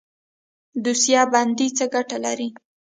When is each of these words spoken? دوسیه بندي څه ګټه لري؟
دوسیه 0.83 1.23
بندي 1.31 1.67
څه 1.77 1.85
ګټه 1.93 2.17
لري؟ 2.25 2.47